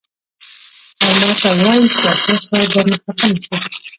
او 1.03 1.11
ماته 1.19 1.49
وائي 1.61 1.85
چې 1.93 1.97
ډاکټر 2.05 2.37
صېب 2.47 2.69
درنه 2.73 2.97
خفه 3.03 3.25
نشي" 3.31 3.55
ـ 3.63 3.63